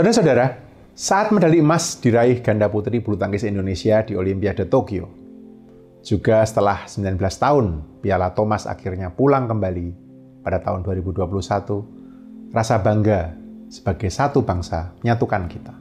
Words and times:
Saudara-saudara, 0.00 0.56
saat 0.96 1.28
medali 1.28 1.60
emas 1.60 2.00
diraih 2.00 2.40
ganda 2.40 2.72
putri 2.72 3.04
bulu 3.04 3.20
tangkis 3.20 3.44
Indonesia 3.44 4.00
di 4.00 4.16
Olimpiade 4.16 4.64
Tokyo, 4.64 5.12
juga 6.00 6.40
setelah 6.40 6.88
19 6.88 7.20
tahun 7.20 7.84
Piala 8.00 8.32
Thomas 8.32 8.64
akhirnya 8.64 9.12
pulang 9.12 9.44
kembali 9.44 9.92
pada 10.40 10.56
tahun 10.64 10.88
2021, 10.88 12.48
rasa 12.48 12.80
bangga 12.80 13.36
sebagai 13.68 14.08
satu 14.08 14.40
bangsa 14.40 14.96
menyatukan 15.04 15.44
kita. 15.52 15.76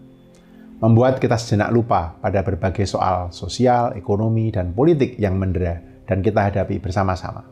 Membuat 0.84 1.24
kita 1.24 1.40
sejenak 1.40 1.72
lupa 1.72 2.20
pada 2.20 2.44
berbagai 2.44 2.92
soal 2.92 3.32
sosial, 3.32 3.96
ekonomi, 3.96 4.52
dan 4.52 4.76
politik 4.76 5.16
yang 5.16 5.40
mendera 5.40 5.80
dan 6.04 6.20
kita 6.20 6.44
hadapi 6.44 6.76
bersama-sama. 6.84 7.48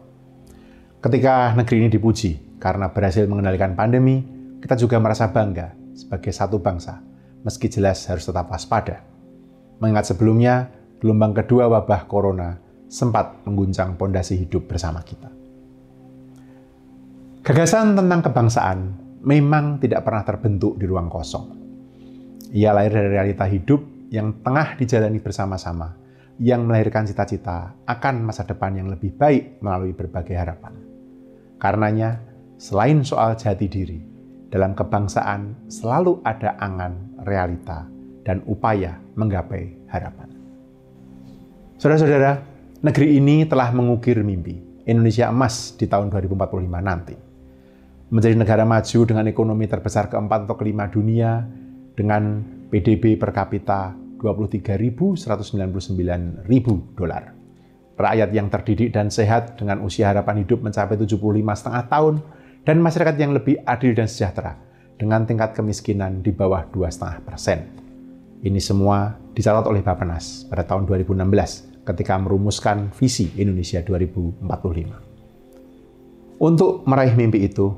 Ketika 0.99 1.55
negeri 1.55 1.87
ini 1.87 1.89
dipuji 1.95 2.59
karena 2.59 2.91
berhasil 2.91 3.23
mengendalikan 3.23 3.71
pandemi, 3.71 4.19
kita 4.59 4.75
juga 4.75 4.99
merasa 4.99 5.31
bangga 5.31 5.76
sebagai 5.97 6.29
satu 6.29 6.61
bangsa, 6.61 7.01
meski 7.41 7.65
jelas 7.73 8.05
harus 8.05 8.29
tetap 8.29 8.53
waspada. 8.53 9.01
Mengingat 9.81 10.13
sebelumnya, 10.13 10.69
gelombang 11.01 11.33
kedua 11.33 11.65
wabah 11.65 12.05
corona 12.05 12.61
sempat 12.85 13.41
mengguncang 13.49 13.97
pondasi 13.97 14.37
hidup 14.37 14.69
bersama 14.69 15.01
kita. 15.01 15.33
Gagasan 17.41 17.97
tentang 17.97 18.21
kebangsaan 18.21 18.79
memang 19.25 19.81
tidak 19.81 20.05
pernah 20.05 20.21
terbentuk 20.21 20.77
di 20.77 20.85
ruang 20.85 21.09
kosong. 21.09 21.57
Ia 22.53 22.71
lahir 22.71 22.93
dari 22.93 23.09
realita 23.11 23.43
hidup 23.49 24.11
yang 24.13 24.39
tengah 24.39 24.79
dijalani 24.79 25.19
bersama-sama, 25.19 25.95
yang 26.39 26.63
melahirkan 26.63 27.03
cita-cita 27.03 27.75
akan 27.83 28.23
masa 28.23 28.47
depan 28.47 28.77
yang 28.77 28.87
lebih 28.87 29.15
baik 29.15 29.59
melalui 29.59 29.91
berbagai 29.91 30.37
harapan. 30.37 30.73
Karenanya, 31.57 32.21
selain 32.55 33.03
soal 33.03 33.35
jati 33.35 33.67
diri, 33.67 33.99
dalam 34.47 34.71
kebangsaan 34.75 35.67
selalu 35.67 36.23
ada 36.23 36.55
angan, 36.59 36.95
realita, 37.27 37.87
dan 38.23 38.43
upaya 38.47 38.99
menggapai 39.15 39.75
harapan. 39.91 40.29
Saudara-saudara, 41.77 42.41
negeri 42.81 43.19
ini 43.19 43.45
telah 43.45 43.69
mengukir 43.75 44.23
mimpi 44.23 44.55
Indonesia 44.87 45.27
emas 45.27 45.75
di 45.75 45.85
tahun 45.85 46.07
2045 46.09 46.63
nanti. 46.79 47.15
Menjadi 48.07 48.39
negara 48.39 48.63
maju 48.63 48.99
dengan 49.03 49.27
ekonomi 49.27 49.67
terbesar 49.67 50.07
keempat 50.07 50.47
atau 50.47 50.55
kelima 50.55 50.87
dunia 50.87 51.43
dengan 51.91 52.39
PDB 52.71 53.19
per 53.19 53.35
kapita 53.35 53.91
23.199.000 54.23 56.47
dolar. 56.95 57.35
Rakyat 57.97 58.29
yang 58.31 58.47
terdidik 58.47 58.95
dan 58.95 59.11
sehat 59.11 59.59
dengan 59.59 59.83
usia 59.83 60.07
harapan 60.07 60.45
hidup 60.45 60.63
mencapai 60.63 60.95
75 60.95 61.19
setengah 61.51 61.83
tahun 61.89 62.21
dan 62.67 62.83
masyarakat 62.83 63.15
yang 63.15 63.31
lebih 63.31 63.63
adil 63.63 63.95
dan 63.95 64.11
sejahtera 64.11 64.59
dengan 64.99 65.23
tingkat 65.23 65.55
kemiskinan 65.55 66.19
di 66.19 66.35
bawah 66.35 66.67
2,5 66.67 67.23
persen. 67.23 67.63
Ini 68.43 68.59
semua 68.59 69.15
dicatat 69.31 69.63
oleh 69.71 69.79
Bapenas 69.79 70.43
pada 70.51 70.67
tahun 70.67 70.83
2016 70.83 71.87
ketika 71.87 72.19
merumuskan 72.19 72.91
visi 72.91 73.31
Indonesia 73.39 73.79
2045. 73.79 76.43
Untuk 76.43 76.83
meraih 76.83 77.15
mimpi 77.15 77.47
itu, 77.47 77.71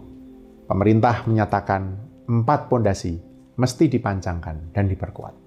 pemerintah 0.66 1.22
menyatakan 1.30 1.94
empat 2.26 2.66
pondasi 2.66 3.22
mesti 3.62 3.86
dipancangkan 3.94 4.74
dan 4.74 4.90
diperkuat. 4.90 5.38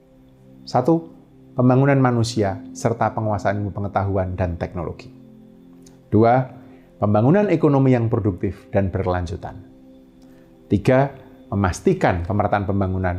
Satu, 0.62 1.10
pembangunan 1.58 1.98
manusia 1.98 2.62
serta 2.70 3.10
penguasaan 3.10 3.58
ilmu 3.58 3.74
pengetahuan 3.74 4.38
dan 4.38 4.54
teknologi. 4.54 5.10
Dua, 6.14 6.61
pembangunan 7.02 7.50
ekonomi 7.50 7.98
yang 7.98 8.06
produktif 8.06 8.70
dan 8.70 8.94
berkelanjutan. 8.94 9.58
Tiga, 10.70 11.10
memastikan 11.50 12.22
pemerataan 12.22 12.62
pembangunan. 12.62 13.18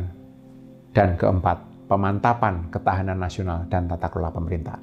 Dan 0.94 1.18
keempat, 1.20 1.90
pemantapan 1.90 2.70
ketahanan 2.72 3.18
nasional 3.20 3.68
dan 3.68 3.84
tata 3.84 4.08
kelola 4.08 4.32
pemerintahan. 4.32 4.80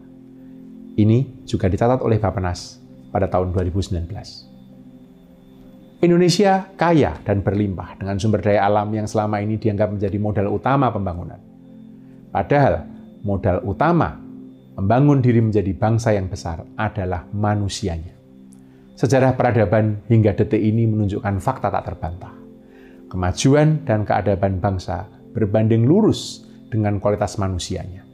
Ini 1.02 1.48
juga 1.50 1.66
dicatat 1.72 2.04
oleh 2.04 2.20
Bapenas 2.22 2.78
pada 3.10 3.26
tahun 3.32 3.56
2019. 3.56 6.04
Indonesia 6.04 6.68
kaya 6.76 7.16
dan 7.24 7.40
berlimpah 7.42 7.96
dengan 7.96 8.20
sumber 8.20 8.44
daya 8.44 8.68
alam 8.68 8.92
yang 8.92 9.08
selama 9.08 9.40
ini 9.40 9.56
dianggap 9.56 9.96
menjadi 9.98 10.20
modal 10.20 10.52
utama 10.52 10.92
pembangunan. 10.92 11.40
Padahal 12.28 12.84
modal 13.24 13.64
utama 13.64 14.20
membangun 14.76 15.24
diri 15.24 15.40
menjadi 15.40 15.72
bangsa 15.74 16.12
yang 16.12 16.28
besar 16.28 16.68
adalah 16.76 17.24
manusianya. 17.32 18.21
Sejarah 18.96 19.34
peradaban 19.34 20.04
hingga 20.12 20.36
detik 20.36 20.60
ini 20.62 20.86
menunjukkan 20.86 21.40
fakta 21.42 21.72
tak 21.72 21.90
terbantah. 21.90 22.36
Kemajuan 23.12 23.84
dan 23.84 24.08
keadaban 24.08 24.64
bangsa 24.64 25.08
berbanding 25.36 25.88
lurus 25.88 26.48
dengan 26.72 27.00
kualitas 27.04 27.36
manusianya, 27.36 28.08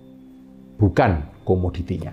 bukan 0.82 1.44
komoditinya. 1.46 2.10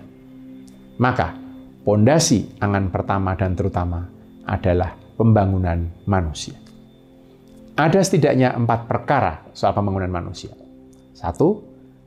Maka, 1.01 1.33
pondasi 1.81 2.61
angan 2.61 2.93
pertama 2.93 3.33
dan 3.33 3.57
terutama 3.57 4.05
adalah 4.45 4.93
pembangunan 5.17 5.89
manusia. 6.05 6.57
Ada 7.75 8.05
setidaknya 8.05 8.55
empat 8.55 8.87
perkara 8.87 9.49
soal 9.51 9.75
pembangunan 9.75 10.07
manusia. 10.07 10.53
Satu, 11.11 11.65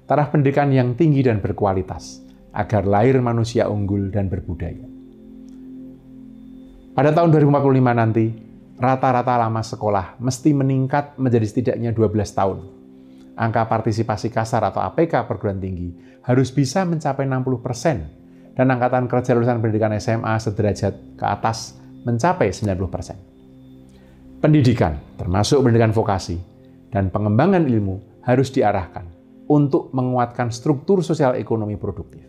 taraf 0.08 0.32
pendidikan 0.32 0.72
yang 0.72 0.96
tinggi 0.96 1.20
dan 1.26 1.42
berkualitas, 1.42 2.24
agar 2.54 2.88
lahir 2.88 3.20
manusia 3.20 3.68
unggul 3.68 4.08
dan 4.08 4.32
berbudaya. 4.32 4.97
Pada 6.98 7.14
tahun 7.14 7.30
2045 7.30 7.94
nanti, 7.94 8.26
rata-rata 8.74 9.38
lama 9.38 9.62
sekolah 9.62 10.18
mesti 10.18 10.50
meningkat 10.50 11.14
menjadi 11.14 11.46
setidaknya 11.46 11.94
12 11.94 12.10
tahun. 12.34 12.58
Angka 13.38 13.70
partisipasi 13.70 14.34
kasar 14.34 14.66
atau 14.66 14.82
APK 14.82 15.22
perguruan 15.30 15.62
tinggi 15.62 15.94
harus 16.26 16.50
bisa 16.50 16.82
mencapai 16.82 17.22
60 17.22 17.62
persen, 17.62 18.02
dan 18.58 18.74
angkatan 18.74 19.06
kerja 19.06 19.30
lulusan 19.38 19.62
pendidikan 19.62 19.94
SMA 19.94 20.42
sederajat 20.42 21.14
ke 21.14 21.22
atas 21.22 21.78
mencapai 22.02 22.50
90 22.50 22.90
persen. 22.90 23.14
Pendidikan, 24.42 24.98
termasuk 25.14 25.62
pendidikan 25.62 25.94
vokasi, 25.94 26.34
dan 26.90 27.14
pengembangan 27.14 27.62
ilmu 27.62 28.26
harus 28.26 28.50
diarahkan 28.50 29.06
untuk 29.46 29.94
menguatkan 29.94 30.50
struktur 30.50 31.06
sosial 31.06 31.38
ekonomi 31.38 31.78
produktif. 31.78 32.26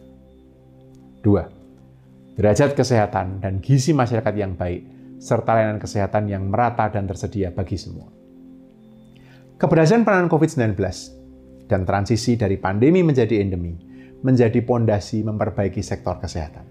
Dua, 1.25 1.58
derajat 2.39 2.71
kesehatan 2.71 3.43
dan 3.43 3.59
gizi 3.59 3.91
masyarakat 3.91 4.31
yang 4.39 4.55
baik, 4.55 4.87
serta 5.19 5.59
layanan 5.59 5.75
kesehatan 5.75 6.31
yang 6.31 6.47
merata 6.47 6.87
dan 6.87 7.03
tersedia 7.03 7.51
bagi 7.51 7.75
semua. 7.75 8.07
Keberhasilan 9.59 10.07
penanganan 10.07 10.31
COVID-19 10.31 10.79
dan 11.67 11.83
transisi 11.83 12.39
dari 12.39 12.55
pandemi 12.55 13.03
menjadi 13.03 13.43
endemi 13.43 13.75
menjadi 14.23 14.59
pondasi 14.63 15.23
memperbaiki 15.23 15.83
sektor 15.83 16.19
kesehatan. 16.19 16.63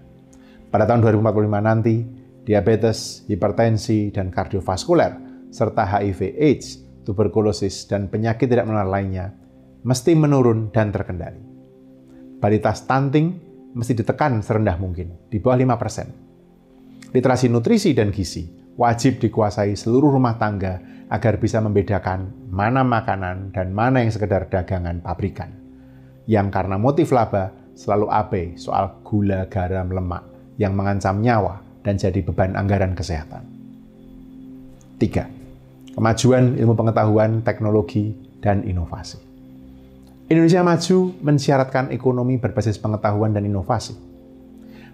Pada 0.69 0.85
tahun 0.85 1.01
2045 1.05 1.61
nanti, 1.61 2.05
diabetes, 2.45 3.25
hipertensi, 3.25 4.13
dan 4.13 4.29
kardiovaskuler, 4.29 5.17
serta 5.49 5.81
HIV 5.85 6.37
AIDS, 6.37 6.81
tuberkulosis, 7.05 7.89
dan 7.89 8.05
penyakit 8.05 8.49
tidak 8.49 8.69
menular 8.69 8.85
lainnya 8.85 9.33
mesti 9.81 10.13
menurun 10.13 10.69
dan 10.69 10.93
terkendali. 10.93 11.41
Balita 12.37 12.69
stunting 12.73 13.48
mesti 13.73 13.93
ditekan 13.97 14.41
serendah 14.41 14.77
mungkin, 14.81 15.29
di 15.29 15.37
bawah 15.37 15.57
5%. 15.57 17.13
Literasi 17.13 17.49
nutrisi 17.49 17.97
dan 17.97 18.13
gizi 18.13 18.45
wajib 18.79 19.19
dikuasai 19.19 19.75
seluruh 19.75 20.15
rumah 20.15 20.39
tangga 20.39 20.79
agar 21.11 21.41
bisa 21.41 21.59
membedakan 21.59 22.31
mana 22.47 22.85
makanan 22.85 23.51
dan 23.51 23.75
mana 23.75 23.99
yang 24.05 24.13
sekedar 24.13 24.47
dagangan 24.47 25.03
pabrikan. 25.03 25.51
Yang 26.29 26.47
karena 26.53 26.77
motif 26.79 27.11
laba 27.11 27.51
selalu 27.75 28.07
abai 28.07 28.45
soal 28.55 29.03
gula, 29.03 29.49
garam, 29.51 29.89
lemak 29.91 30.23
yang 30.55 30.77
mengancam 30.77 31.19
nyawa 31.19 31.59
dan 31.81 31.99
jadi 31.99 32.21
beban 32.23 32.55
anggaran 32.55 32.93
kesehatan. 32.95 33.43
3. 35.01 35.95
Kemajuan 35.95 36.55
ilmu 36.55 36.75
pengetahuan, 36.75 37.41
teknologi, 37.43 38.15
dan 38.39 38.63
inovasi. 38.63 39.28
Indonesia 40.29 40.61
maju 40.61 41.17
mensyaratkan 41.25 41.89
ekonomi 41.89 42.37
berbasis 42.37 42.77
pengetahuan 42.77 43.33
dan 43.33 43.49
inovasi. 43.49 43.97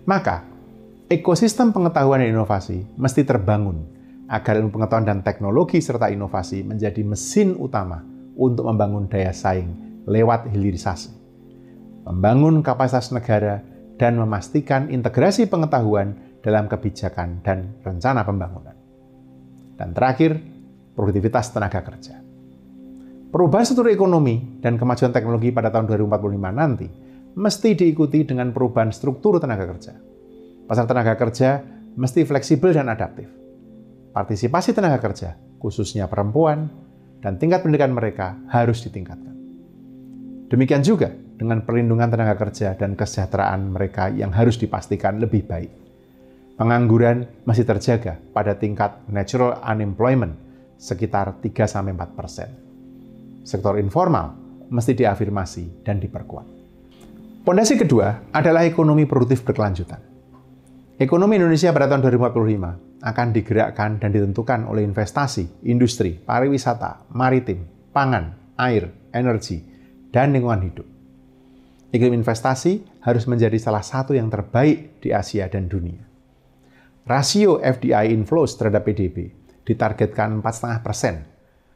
Maka, 0.08 0.48
ekosistem 1.12 1.76
pengetahuan 1.76 2.24
dan 2.24 2.32
inovasi 2.32 2.88
mesti 2.96 3.28
terbangun 3.28 3.84
agar 4.32 4.64
ilmu 4.64 4.72
pengetahuan 4.72 5.04
dan 5.04 5.20
teknologi 5.28 5.84
serta 5.84 6.08
inovasi 6.08 6.64
menjadi 6.64 7.04
mesin 7.04 7.52
utama 7.60 8.00
untuk 8.40 8.64
membangun 8.64 9.12
daya 9.12 9.36
saing 9.36 10.02
lewat 10.08 10.48
hilirisasi, 10.56 11.12
membangun 12.08 12.64
kapasitas 12.64 13.12
negara, 13.12 13.60
dan 14.00 14.16
memastikan 14.16 14.88
integrasi 14.88 15.52
pengetahuan 15.52 16.16
dalam 16.48 16.72
kebijakan 16.72 17.44
dan 17.44 17.76
rencana 17.84 18.24
pembangunan. 18.24 18.76
Dan 19.76 19.92
terakhir, 19.92 20.40
produktivitas 20.96 21.52
tenaga 21.52 21.84
kerja. 21.84 22.25
Perubahan 23.36 23.68
struktur 23.68 23.92
ekonomi 23.92 24.64
dan 24.64 24.80
kemajuan 24.80 25.12
teknologi 25.12 25.52
pada 25.52 25.68
tahun 25.68 25.92
2045 25.92 26.56
nanti 26.56 26.88
mesti 27.36 27.76
diikuti 27.76 28.24
dengan 28.24 28.56
perubahan 28.56 28.96
struktur 28.96 29.44
tenaga 29.44 29.68
kerja. 29.76 29.92
Pasar 30.64 30.88
tenaga 30.88 31.20
kerja 31.20 31.60
mesti 32.00 32.24
fleksibel 32.24 32.72
dan 32.72 32.88
adaptif. 32.88 33.28
Partisipasi 34.16 34.72
tenaga 34.72 35.04
kerja, 35.04 35.36
khususnya 35.60 36.08
perempuan, 36.08 36.72
dan 37.20 37.36
tingkat 37.36 37.60
pendidikan 37.60 37.92
mereka 37.92 38.40
harus 38.48 38.80
ditingkatkan. 38.88 39.36
Demikian 40.48 40.80
juga 40.80 41.12
dengan 41.36 41.60
perlindungan 41.68 42.08
tenaga 42.08 42.40
kerja 42.40 42.80
dan 42.80 42.96
kesejahteraan 42.96 43.68
mereka 43.68 44.16
yang 44.16 44.32
harus 44.32 44.56
dipastikan 44.56 45.20
lebih 45.20 45.44
baik. 45.44 45.76
Pengangguran 46.56 47.28
masih 47.44 47.68
terjaga 47.68 48.16
pada 48.32 48.56
tingkat 48.56 48.96
natural 49.12 49.60
unemployment 49.60 50.40
sekitar 50.80 51.36
3-4 51.44 52.16
persen. 52.16 52.65
Sektor 53.46 53.78
informal 53.78 54.34
mesti 54.74 54.98
diafirmasi 54.98 55.86
dan 55.86 56.02
diperkuat. 56.02 56.48
Pondasi 57.46 57.78
kedua 57.78 58.34
adalah 58.34 58.66
ekonomi 58.66 59.06
produktif 59.06 59.46
berkelanjutan. 59.46 60.02
Ekonomi 60.98 61.38
Indonesia 61.38 61.70
pada 61.70 61.86
tahun 61.94 62.10
2045 62.34 63.06
akan 63.06 63.28
digerakkan 63.30 64.02
dan 64.02 64.10
ditentukan 64.10 64.66
oleh 64.66 64.82
investasi, 64.82 65.62
industri, 65.70 66.18
pariwisata, 66.18 67.06
maritim, 67.14 67.70
pangan, 67.94 68.34
air, 68.58 68.90
energi, 69.14 69.62
dan 70.10 70.34
lingkungan 70.34 70.66
hidup. 70.66 70.88
Iklim 71.94 72.18
investasi 72.18 72.82
harus 73.06 73.30
menjadi 73.30 73.62
salah 73.62 73.86
satu 73.86 74.18
yang 74.18 74.34
terbaik 74.34 74.98
di 75.06 75.14
Asia 75.14 75.46
dan 75.46 75.70
dunia. 75.70 76.02
Rasio 77.06 77.62
FDI 77.62 78.10
inflows 78.10 78.58
terhadap 78.58 78.90
PDB 78.90 79.30
ditargetkan 79.62 80.42
4,5 80.42 80.82
persen. 80.82 81.35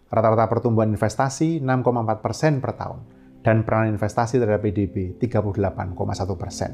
Rata-rata 0.09 0.49
pertumbuhan 0.49 0.89
investasi 0.89 1.61
6,4 1.61 2.25
persen 2.25 2.57
per 2.57 2.73
tahun, 2.73 2.99
dan 3.45 3.63
peranan 3.63 3.95
investasi 3.95 4.41
terhadap 4.41 4.65
PDB 4.65 5.15
38,1 5.21 5.95
persen. 6.35 6.71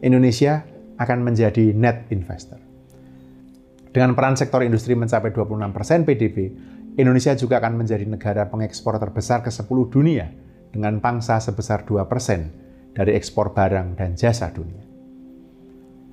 Indonesia 0.00 0.64
akan 0.96 1.18
menjadi 1.20 1.76
net 1.76 2.08
investor. 2.12 2.58
Dengan 3.90 4.14
peran 4.14 4.38
sektor 4.38 4.62
industri 4.62 4.94
mencapai 4.94 5.34
26% 5.34 5.76
persen 5.76 6.06
PDB, 6.06 6.36
Indonesia 6.98 7.34
juga 7.34 7.58
akan 7.58 7.84
menjadi 7.84 8.06
negara 8.06 8.46
pengekspor 8.46 8.98
terbesar 8.98 9.42
ke-10 9.42 9.78
dunia 9.90 10.26
dengan 10.70 11.02
pangsa 11.02 11.42
sebesar 11.42 11.82
2% 11.86 12.06
persen 12.06 12.50
dari 12.94 13.14
ekspor 13.14 13.54
barang 13.54 13.98
dan 13.98 14.14
jasa 14.14 14.50
dunia. 14.50 14.86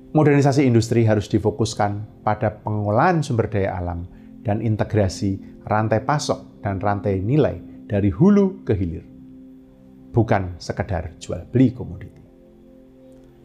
Modernisasi 0.08 0.64
industri 0.64 1.04
harus 1.04 1.28
difokuskan 1.28 2.24
pada 2.24 2.64
pengolahan 2.64 3.20
sumber 3.20 3.52
daya 3.52 3.76
alam 3.76 4.08
dan 4.42 4.62
integrasi 4.62 5.62
rantai 5.66 6.02
pasok 6.02 6.62
dan 6.62 6.78
rantai 6.78 7.20
nilai 7.20 7.86
dari 7.88 8.12
hulu 8.12 8.62
ke 8.66 8.72
hilir. 8.76 9.04
Bukan 10.12 10.58
sekedar 10.58 11.16
jual 11.20 11.46
beli 11.48 11.70
komoditi. 11.72 12.22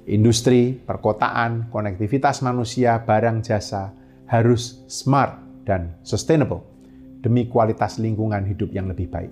Industri, 0.03 0.75
perkotaan, 0.75 1.71
konektivitas 1.71 2.43
manusia, 2.43 2.99
barang 3.07 3.39
jasa 3.39 3.95
harus 4.27 4.83
smart 4.91 5.63
dan 5.63 5.95
sustainable 6.03 6.67
demi 7.23 7.47
kualitas 7.47 8.03
lingkungan 8.03 8.43
hidup 8.43 8.75
yang 8.75 8.91
lebih 8.91 9.07
baik. 9.07 9.31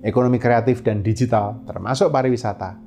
Ekonomi 0.00 0.40
kreatif 0.40 0.80
dan 0.80 1.04
digital, 1.04 1.60
termasuk 1.68 2.08
pariwisata, 2.08 2.80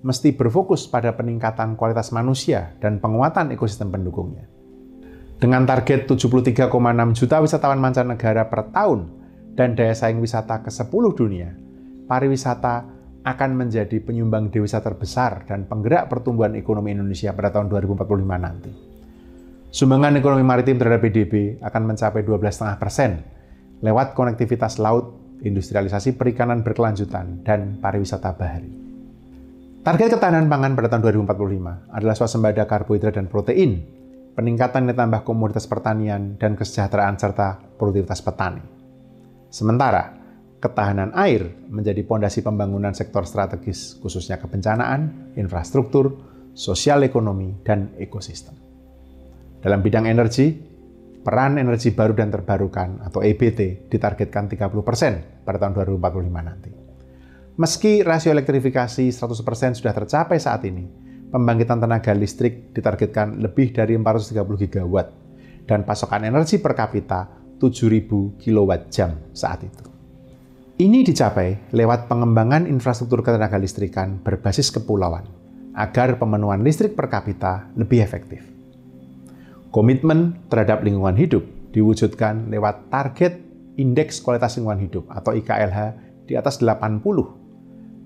mesti 0.00 0.32
berfokus 0.32 0.88
pada 0.88 1.12
peningkatan 1.12 1.76
kualitas 1.76 2.08
manusia 2.16 2.72
dan 2.80 2.96
penguatan 3.04 3.52
ekosistem 3.52 3.92
pendukungnya. 3.92 4.48
Dengan 5.36 5.68
target 5.68 6.08
73,6 6.08 6.72
juta 7.12 7.36
wisatawan 7.44 7.76
mancanegara 7.76 8.48
per 8.48 8.72
tahun 8.72 9.00
dan 9.52 9.76
daya 9.76 9.92
saing 9.92 10.16
wisata 10.16 10.64
ke-10 10.64 11.04
dunia, 11.12 11.52
pariwisata 12.08 12.88
akan 13.26 13.50
menjadi 13.58 14.00
penyumbang 14.00 14.48
devisa 14.48 14.80
terbesar 14.80 15.44
dan 15.44 15.68
penggerak 15.68 16.08
pertumbuhan 16.08 16.56
ekonomi 16.56 16.96
Indonesia 16.96 17.36
pada 17.36 17.52
tahun 17.52 17.68
2045 17.68 18.06
nanti. 18.38 18.72
Sumbangan 19.68 20.16
ekonomi 20.16 20.40
maritim 20.40 20.80
terhadap 20.80 21.04
PDB 21.04 21.60
akan 21.60 21.82
mencapai 21.84 22.24
12,5 22.24 22.80
persen 22.80 23.20
lewat 23.84 24.16
konektivitas 24.16 24.80
laut, 24.80 25.36
industrialisasi 25.44 26.16
perikanan 26.16 26.64
berkelanjutan, 26.64 27.44
dan 27.44 27.76
pariwisata 27.76 28.32
bahari. 28.40 28.72
Target 29.84 30.16
ketahanan 30.16 30.48
pangan 30.48 30.72
pada 30.72 30.88
tahun 30.88 31.28
2045 31.28 31.92
adalah 31.92 32.14
swasembada 32.16 32.64
karbohidrat 32.64 33.20
dan 33.20 33.28
protein, 33.28 33.84
peningkatan 34.36 34.84
nilai 34.84 34.94
tambah 34.94 35.24
komoditas 35.24 35.64
pertanian, 35.64 36.36
dan 36.36 36.54
kesejahteraan 36.54 37.16
serta 37.16 37.56
produktivitas 37.80 38.20
petani. 38.20 38.60
Sementara, 39.48 40.12
ketahanan 40.60 41.16
air 41.16 41.56
menjadi 41.72 42.04
pondasi 42.04 42.44
pembangunan 42.44 42.92
sektor 42.92 43.24
strategis, 43.24 43.96
khususnya 43.96 44.36
kebencanaan, 44.36 45.32
infrastruktur, 45.40 46.20
sosial 46.52 47.00
ekonomi, 47.08 47.56
dan 47.64 47.96
ekosistem. 47.96 48.52
Dalam 49.64 49.80
bidang 49.80 50.04
energi, 50.04 50.52
peran 51.24 51.56
energi 51.56 51.90
baru 51.90 52.12
dan 52.12 52.28
terbarukan 52.28 53.02
atau 53.08 53.24
EBT 53.24 53.88
ditargetkan 53.88 54.46
30% 54.46 55.42
pada 55.42 55.56
tahun 55.58 55.72
2045 55.96 56.44
nanti. 56.44 56.70
Meski 57.56 58.04
rasio 58.04 58.36
elektrifikasi 58.36 59.08
100% 59.08 59.80
sudah 59.80 59.96
tercapai 59.96 60.36
saat 60.36 60.60
ini, 60.68 60.84
pembangkitan 61.36 61.84
tenaga 61.84 62.16
listrik 62.16 62.72
ditargetkan 62.72 63.44
lebih 63.44 63.76
dari 63.76 63.92
430 64.00 64.40
gigawatt 64.64 65.12
dan 65.68 65.84
pasokan 65.84 66.24
energi 66.24 66.56
per 66.56 66.72
kapita 66.72 67.28
7.000 67.60 68.40
kWh 68.40 68.72
saat 69.36 69.60
itu. 69.60 69.84
Ini 70.80 71.04
dicapai 71.04 71.76
lewat 71.76 72.08
pengembangan 72.08 72.64
infrastruktur 72.64 73.20
ketenaga 73.20 73.60
listrikan 73.60 74.16
berbasis 74.20 74.72
kepulauan, 74.72 75.28
agar 75.76 76.16
pemenuhan 76.16 76.64
listrik 76.64 76.96
per 76.96 77.12
kapita 77.12 77.68
lebih 77.76 78.00
efektif. 78.00 78.40
Komitmen 79.68 80.40
terhadap 80.48 80.80
lingkungan 80.84 81.20
hidup 81.20 81.44
diwujudkan 81.76 82.48
lewat 82.48 82.88
target 82.88 83.44
Indeks 83.76 84.24
Kualitas 84.24 84.56
Lingkungan 84.56 84.80
Hidup 84.88 85.04
atau 85.12 85.36
IKLH 85.36 85.78
di 86.24 86.32
atas 86.32 86.64
80 86.64 87.04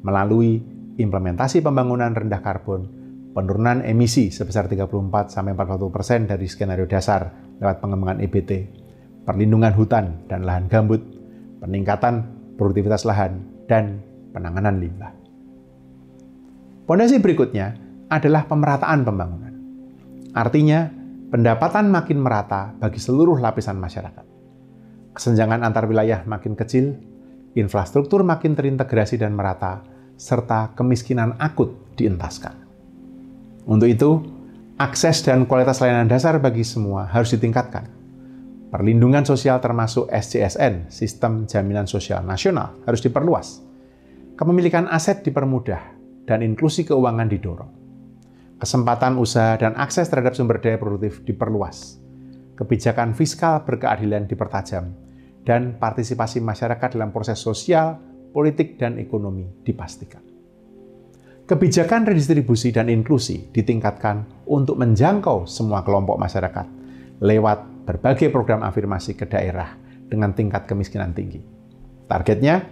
melalui 0.03 0.59
implementasi 0.99 1.63
pembangunan 1.63 2.11
rendah 2.11 2.43
karbon, 2.43 3.00
penurunan 3.31 3.87
emisi 3.87 4.35
sebesar 4.35 4.67
34 4.67 5.31
sampai 5.31 5.55
41 5.55 5.95
persen 5.95 6.21
dari 6.27 6.47
skenario 6.51 6.87
dasar 6.91 7.31
lewat 7.63 7.79
pengembangan 7.79 8.19
EBT, 8.25 8.51
perlindungan 9.23 9.75
hutan 9.77 10.27
dan 10.27 10.43
lahan 10.43 10.67
gambut, 10.67 11.03
peningkatan 11.63 12.27
produktivitas 12.59 13.07
lahan, 13.07 13.41
dan 13.71 14.03
penanganan 14.35 14.83
limbah. 14.83 15.13
Pondasi 16.85 17.23
berikutnya 17.23 17.79
adalah 18.11 18.51
pemerataan 18.51 19.07
pembangunan. 19.07 19.55
Artinya, 20.35 20.91
pendapatan 21.31 21.87
makin 21.87 22.19
merata 22.19 22.75
bagi 22.75 22.99
seluruh 22.99 23.39
lapisan 23.39 23.79
masyarakat. 23.79 24.27
Kesenjangan 25.15 25.63
antar 25.63 25.87
wilayah 25.87 26.27
makin 26.27 26.59
kecil, 26.59 26.99
infrastruktur 27.55 28.27
makin 28.27 28.59
terintegrasi 28.59 29.23
dan 29.23 29.39
merata, 29.39 29.87
serta 30.19 30.75
kemiskinan 30.75 31.39
akut 31.39 31.95
dientaskan. 31.95 32.70
Untuk 33.67 33.89
itu, 33.89 34.25
akses 34.81 35.25
dan 35.25 35.45
kualitas 35.45 35.81
layanan 35.81 36.09
dasar 36.09 36.37
bagi 36.41 36.65
semua 36.65 37.09
harus 37.09 37.33
ditingkatkan 37.37 38.01
Perlindungan 38.71 39.27
sosial 39.27 39.59
termasuk 39.59 40.07
SCSN, 40.15 40.95
Sistem 40.95 41.43
Jaminan 41.51 41.91
Sosial 41.91 42.23
Nasional, 42.23 42.79
harus 42.87 43.03
diperluas. 43.03 43.67
Kepemilikan 44.39 44.87
aset 44.87 45.27
dipermudah 45.27 45.83
dan 46.23 46.47
inklusi 46.47 46.87
keuangan 46.87 47.27
didorong. 47.27 47.73
Kesempatan 48.63 49.19
usaha 49.19 49.59
dan 49.59 49.75
akses 49.75 50.07
terhadap 50.07 50.39
sumber 50.39 50.63
daya 50.63 50.79
produktif 50.79 51.27
diperluas. 51.27 51.99
Kebijakan 52.55 53.11
fiskal 53.19 53.67
berkeadilan 53.67 54.31
dipertajam 54.31 54.95
dan 55.43 55.75
partisipasi 55.75 56.39
masyarakat 56.39 56.95
dalam 56.95 57.11
proses 57.11 57.43
sosial, 57.43 57.99
politik, 58.31 58.79
dan 58.79 59.03
ekonomi 59.03 59.51
dipastikan. 59.67 60.30
Kebijakan 61.51 62.07
redistribusi 62.07 62.71
dan 62.71 62.87
inklusi 62.87 63.51
ditingkatkan 63.51 64.47
untuk 64.47 64.79
menjangkau 64.79 65.51
semua 65.51 65.83
kelompok 65.83 66.15
masyarakat 66.15 66.63
lewat 67.19 67.91
berbagai 67.91 68.31
program 68.31 68.63
afirmasi 68.63 69.19
ke 69.19 69.27
daerah 69.27 69.75
dengan 70.07 70.31
tingkat 70.31 70.71
kemiskinan 70.71 71.11
tinggi. 71.11 71.43
Targetnya, 72.07 72.63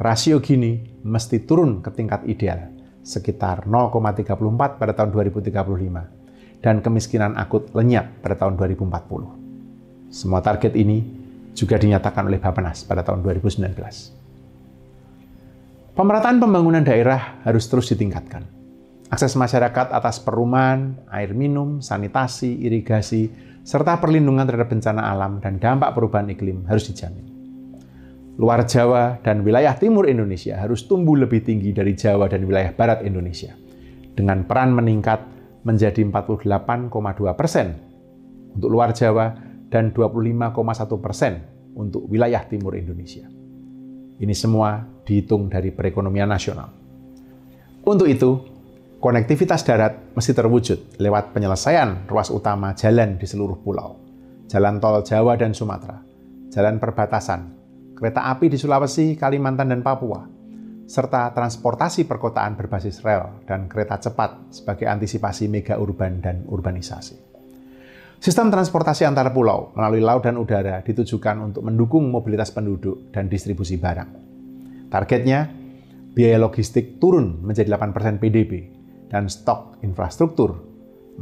rasio 0.00 0.40
Gini 0.40 1.04
mesti 1.04 1.44
turun 1.44 1.84
ke 1.84 1.92
tingkat 1.92 2.24
ideal, 2.24 2.72
sekitar 3.04 3.68
0,34 3.68 4.80
pada 4.80 4.96
tahun 4.96 5.12
2035, 5.12 6.64
dan 6.64 6.80
kemiskinan 6.80 7.36
akut 7.36 7.68
lenyap 7.76 8.24
pada 8.24 8.40
tahun 8.40 8.56
2040. 8.56 10.08
Semua 10.08 10.40
target 10.40 10.72
ini 10.80 11.04
juga 11.52 11.76
dinyatakan 11.76 12.24
oleh 12.24 12.40
Bapenas 12.40 12.88
pada 12.88 13.04
tahun 13.04 13.20
2019. 13.20 14.17
Pemerataan 15.98 16.38
pembangunan 16.38 16.86
daerah 16.86 17.42
harus 17.42 17.66
terus 17.66 17.90
ditingkatkan. 17.90 18.46
Akses 19.10 19.34
masyarakat 19.34 19.90
atas 19.90 20.22
perumahan, 20.22 20.94
air 21.10 21.34
minum, 21.34 21.82
sanitasi, 21.82 22.54
irigasi, 22.54 23.34
serta 23.66 23.98
perlindungan 23.98 24.46
terhadap 24.46 24.70
bencana 24.70 25.10
alam 25.10 25.42
dan 25.42 25.58
dampak 25.58 25.98
perubahan 25.98 26.30
iklim 26.30 26.62
harus 26.70 26.86
dijamin. 26.86 27.26
Luar 28.38 28.62
Jawa 28.62 29.18
dan 29.26 29.42
wilayah 29.42 29.74
timur 29.74 30.06
Indonesia 30.06 30.54
harus 30.54 30.86
tumbuh 30.86 31.18
lebih 31.18 31.42
tinggi 31.42 31.74
dari 31.74 31.98
Jawa 31.98 32.30
dan 32.30 32.46
wilayah 32.46 32.70
barat 32.70 33.02
Indonesia, 33.02 33.58
dengan 34.14 34.46
peran 34.46 34.78
meningkat 34.78 35.18
menjadi 35.66 36.06
48,2 36.06 36.94
persen 37.34 37.74
untuk 38.54 38.70
luar 38.70 38.94
Jawa 38.94 39.34
dan 39.66 39.90
25,1 39.90 40.54
persen 41.02 41.42
untuk 41.74 42.06
wilayah 42.06 42.46
timur 42.46 42.78
Indonesia. 42.78 43.37
Ini 44.18 44.34
semua 44.34 44.82
dihitung 45.06 45.46
dari 45.46 45.70
perekonomian 45.70 46.26
nasional. 46.26 46.68
Untuk 47.86 48.10
itu, 48.10 48.42
konektivitas 48.98 49.62
darat 49.62 50.12
mesti 50.12 50.34
terwujud 50.34 50.98
lewat 50.98 51.30
penyelesaian 51.32 52.10
ruas 52.10 52.28
utama 52.34 52.74
jalan 52.74 53.14
di 53.16 53.24
seluruh 53.24 53.56
pulau, 53.62 53.94
jalan 54.50 54.82
tol 54.82 55.00
Jawa 55.06 55.38
dan 55.38 55.54
Sumatera, 55.54 56.02
jalan 56.50 56.82
perbatasan, 56.82 57.40
kereta 57.94 58.26
api 58.26 58.50
di 58.50 58.58
Sulawesi, 58.58 59.14
Kalimantan, 59.14 59.70
dan 59.70 59.86
Papua, 59.86 60.26
serta 60.88 61.30
transportasi 61.30 62.08
perkotaan 62.08 62.58
berbasis 62.58 63.04
rel 63.06 63.44
dan 63.46 63.70
kereta 63.70 64.02
cepat 64.02 64.50
sebagai 64.50 64.90
antisipasi 64.90 65.46
mega 65.46 65.78
urban 65.78 66.18
dan 66.18 66.42
urbanisasi. 66.48 67.37
Sistem 68.18 68.50
transportasi 68.50 69.06
antar 69.06 69.30
pulau 69.30 69.70
melalui 69.78 70.02
laut 70.02 70.26
dan 70.26 70.34
udara 70.34 70.82
ditujukan 70.82 71.38
untuk 71.38 71.62
mendukung 71.62 72.10
mobilitas 72.10 72.50
penduduk 72.50 73.14
dan 73.14 73.30
distribusi 73.30 73.78
barang. 73.78 74.10
Targetnya, 74.90 75.46
biaya 76.18 76.34
logistik 76.42 76.98
turun 76.98 77.38
menjadi 77.46 77.78
8% 77.78 78.18
PDB 78.18 78.52
dan 79.06 79.30
stok 79.30 79.78
infrastruktur 79.86 80.58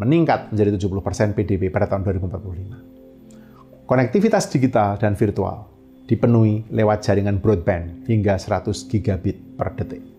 meningkat 0.00 0.48
menjadi 0.48 0.80
70% 0.80 1.36
PDB 1.36 1.68
pada 1.68 1.84
tahun 1.84 2.00
2045. 2.16 3.84
Konektivitas 3.84 4.48
digital 4.48 4.96
dan 4.96 5.12
virtual 5.20 5.68
dipenuhi 6.08 6.64
lewat 6.72 7.04
jaringan 7.04 7.44
broadband 7.44 8.08
hingga 8.08 8.40
100 8.40 8.88
gigabit 8.88 9.36
per 9.52 9.76
detik. 9.76 10.15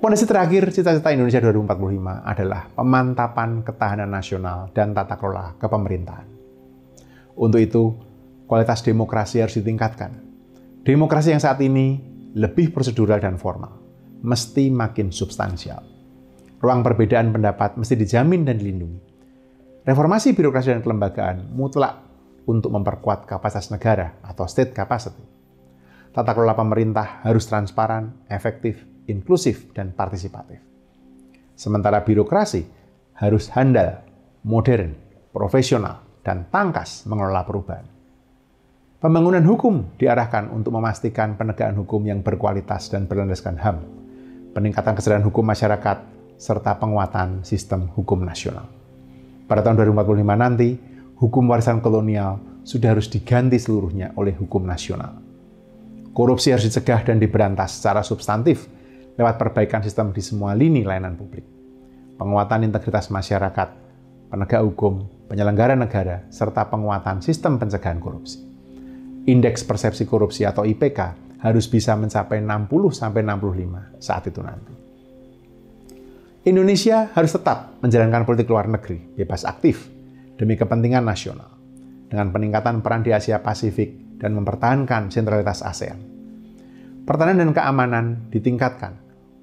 Kondisi 0.00 0.24
terakhir 0.24 0.72
cita-cita 0.72 1.12
Indonesia 1.12 1.44
2045 1.44 2.24
adalah 2.24 2.72
pemantapan 2.72 3.60
ketahanan 3.60 4.08
nasional 4.08 4.72
dan 4.72 4.96
tata 4.96 5.20
kelola 5.20 5.60
kepemerintahan. 5.60 6.24
Untuk 7.36 7.60
itu, 7.60 8.00
kualitas 8.48 8.80
demokrasi 8.80 9.44
harus 9.44 9.60
ditingkatkan. 9.60 10.16
Demokrasi 10.88 11.36
yang 11.36 11.44
saat 11.44 11.60
ini 11.60 12.00
lebih 12.32 12.72
prosedural 12.72 13.20
dan 13.20 13.36
formal, 13.36 13.76
mesti 14.24 14.72
makin 14.72 15.12
substansial. 15.12 15.84
Ruang 16.64 16.80
perbedaan 16.80 17.28
pendapat 17.28 17.76
mesti 17.76 17.92
dijamin 17.92 18.48
dan 18.48 18.56
dilindungi. 18.56 19.04
Reformasi 19.84 20.32
birokrasi 20.32 20.72
dan 20.72 20.80
kelembagaan 20.80 21.52
mutlak 21.52 22.00
untuk 22.48 22.72
memperkuat 22.72 23.28
kapasitas 23.28 23.68
negara 23.68 24.16
atau 24.24 24.48
state 24.48 24.72
capacity. 24.72 25.20
Tata 26.16 26.32
kelola 26.32 26.56
pemerintah 26.56 27.20
harus 27.20 27.44
transparan, 27.44 28.24
efektif, 28.32 28.89
inklusif, 29.10 29.74
dan 29.74 29.90
partisipatif. 29.90 30.62
Sementara 31.58 32.00
birokrasi 32.06 32.64
harus 33.18 33.50
handal, 33.52 34.00
modern, 34.46 34.96
profesional, 35.34 36.00
dan 36.24 36.48
tangkas 36.48 37.04
mengelola 37.04 37.44
perubahan. 37.44 37.84
Pembangunan 39.00 39.44
hukum 39.44 39.96
diarahkan 39.96 40.52
untuk 40.52 40.76
memastikan 40.76 41.36
penegakan 41.36 41.76
hukum 41.80 42.04
yang 42.04 42.20
berkualitas 42.20 42.92
dan 42.92 43.08
berlandaskan 43.08 43.56
HAM, 43.56 43.76
peningkatan 44.52 44.92
kesadaran 44.92 45.24
hukum 45.24 45.44
masyarakat, 45.44 46.04
serta 46.40 46.76
penguatan 46.80 47.44
sistem 47.44 47.88
hukum 47.92 48.24
nasional. 48.24 48.68
Pada 49.44 49.60
tahun 49.60 49.84
2045 49.84 50.24
nanti, 50.36 50.76
hukum 51.20 51.44
warisan 51.48 51.84
kolonial 51.84 52.40
sudah 52.64 52.96
harus 52.96 53.08
diganti 53.08 53.60
seluruhnya 53.60 54.12
oleh 54.16 54.32
hukum 54.36 54.64
nasional. 54.64 55.16
Korupsi 56.12 56.52
harus 56.52 56.68
dicegah 56.68 57.04
dan 57.04 57.20
diberantas 57.20 57.80
secara 57.80 58.04
substantif 58.04 58.68
lewat 59.18 59.38
perbaikan 59.38 59.82
sistem 59.82 60.14
di 60.14 60.22
semua 60.22 60.54
lini 60.54 60.86
layanan 60.86 61.16
publik, 61.16 61.46
penguatan 62.20 62.66
integritas 62.66 63.08
masyarakat, 63.08 63.68
penegak 64.30 64.62
hukum, 64.62 65.08
penyelenggara 65.26 65.78
negara, 65.78 66.26
serta 66.28 66.66
penguatan 66.68 67.22
sistem 67.22 67.58
pencegahan 67.58 67.98
korupsi. 68.02 68.42
Indeks 69.30 69.62
persepsi 69.66 70.04
korupsi 70.04 70.42
atau 70.42 70.66
IPK 70.66 71.30
harus 71.40 71.66
bisa 71.68 71.96
mencapai 71.96 72.44
60-65 72.44 74.02
saat 74.02 74.22
itu 74.28 74.40
nanti. 74.44 74.74
Indonesia 76.40 77.12
harus 77.12 77.36
tetap 77.36 77.76
menjalankan 77.84 78.24
politik 78.24 78.48
luar 78.48 78.64
negeri 78.64 78.96
bebas 79.12 79.44
aktif 79.44 79.92
demi 80.40 80.56
kepentingan 80.56 81.04
nasional 81.04 81.52
dengan 82.08 82.32
peningkatan 82.32 82.80
peran 82.80 83.04
di 83.04 83.12
Asia 83.12 83.44
Pasifik 83.44 84.18
dan 84.20 84.32
mempertahankan 84.36 85.12
sentralitas 85.12 85.60
ASEAN. 85.60 86.19
Pertahanan 87.10 87.42
dan 87.42 87.50
keamanan 87.50 88.06
ditingkatkan 88.30 88.94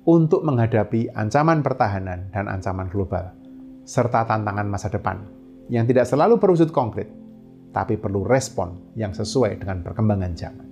untuk 0.08 0.40
menghadapi 0.48 1.12
ancaman 1.12 1.60
pertahanan 1.60 2.32
dan 2.32 2.48
ancaman 2.48 2.88
global, 2.88 3.36
serta 3.84 4.24
tantangan 4.24 4.72
masa 4.72 4.88
depan 4.88 5.20
yang 5.68 5.84
tidak 5.84 6.08
selalu 6.08 6.40
berwujud 6.40 6.72
konkret, 6.72 7.12
tapi 7.76 8.00
perlu 8.00 8.24
respon 8.24 8.96
yang 8.96 9.12
sesuai 9.12 9.60
dengan 9.60 9.84
perkembangan 9.84 10.32
zaman. 10.32 10.68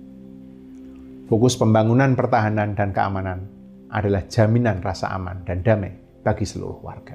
Fokus 1.28 1.60
pembangunan 1.60 2.16
pertahanan 2.16 2.72
dan 2.72 2.96
keamanan 2.96 3.44
adalah 3.92 4.24
jaminan 4.24 4.80
rasa 4.80 5.12
aman 5.12 5.44
dan 5.44 5.60
damai 5.60 5.92
bagi 6.24 6.48
seluruh 6.48 6.80
warga. 6.80 7.12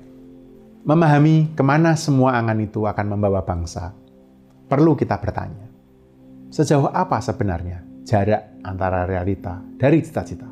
Memahami 0.86 1.58
ke 1.58 1.64
mana 1.66 1.98
semua 1.98 2.38
angan 2.38 2.62
itu 2.62 2.86
akan 2.86 3.18
membawa 3.18 3.42
bangsa, 3.42 3.98
perlu 4.70 4.94
kita 4.94 5.18
bertanya, 5.18 5.66
sejauh 6.54 6.94
apa 6.94 7.18
sebenarnya 7.18 7.90
jarak 8.12 8.60
antara 8.68 9.08
realita 9.08 9.64
dari 9.80 10.04
cita-cita? 10.04 10.52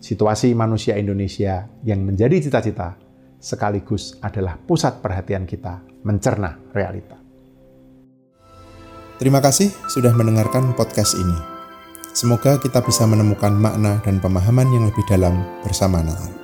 situasi 0.00 0.56
manusia 0.56 0.96
Indonesia 0.96 1.68
yang 1.84 2.02
menjadi 2.02 2.40
cita-cita 2.40 2.96
sekaligus 3.40 4.16
adalah 4.24 4.56
pusat 4.56 4.98
perhatian 5.04 5.44
kita 5.44 5.84
mencerna 6.02 6.56
realita. 6.72 7.20
Terima 9.20 9.44
kasih 9.44 9.68
sudah 9.92 10.16
mendengarkan 10.16 10.72
podcast 10.72 11.12
ini. 11.20 11.36
Semoga 12.16 12.56
kita 12.56 12.80
bisa 12.80 13.04
menemukan 13.04 13.52
makna 13.52 14.00
dan 14.00 14.18
pemahaman 14.18 14.66
yang 14.72 14.88
lebih 14.88 15.04
dalam 15.06 15.36
bersama 15.62 16.00
Natal. 16.00 16.39